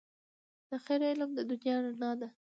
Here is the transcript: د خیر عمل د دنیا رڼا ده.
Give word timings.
د 0.69 0.71
خیر 0.85 1.01
عمل 1.09 1.29
د 1.35 1.39
دنیا 1.51 1.75
رڼا 1.85 2.11
ده. 2.19 2.27